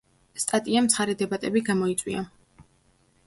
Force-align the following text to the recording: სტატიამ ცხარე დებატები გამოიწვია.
სტატიამ 0.43 0.87
ცხარე 0.93 1.15
დებატები 1.19 1.63
გამოიწვია. 1.67 2.27